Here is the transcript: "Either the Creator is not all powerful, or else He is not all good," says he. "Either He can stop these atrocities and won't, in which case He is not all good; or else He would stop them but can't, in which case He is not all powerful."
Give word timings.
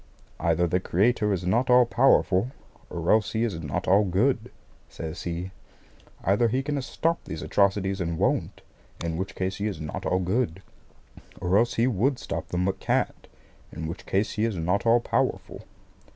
"Either 0.39 0.65
the 0.65 0.79
Creator 0.79 1.31
is 1.31 1.45
not 1.45 1.69
all 1.69 1.85
powerful, 1.85 2.49
or 2.89 3.11
else 3.11 3.33
He 3.33 3.43
is 3.43 3.59
not 3.61 3.87
all 3.87 4.03
good," 4.03 4.49
says 4.89 5.21
he. 5.21 5.51
"Either 6.23 6.47
He 6.47 6.63
can 6.63 6.81
stop 6.81 7.23
these 7.25 7.43
atrocities 7.43 8.01
and 8.01 8.17
won't, 8.17 8.61
in 9.05 9.15
which 9.15 9.35
case 9.35 9.57
He 9.57 9.67
is 9.67 9.79
not 9.79 10.03
all 10.07 10.17
good; 10.17 10.63
or 11.39 11.55
else 11.55 11.75
He 11.75 11.85
would 11.85 12.17
stop 12.17 12.47
them 12.47 12.65
but 12.65 12.79
can't, 12.79 13.27
in 13.71 13.85
which 13.85 14.07
case 14.07 14.31
He 14.31 14.43
is 14.43 14.55
not 14.55 14.87
all 14.87 15.01
powerful." 15.01 15.65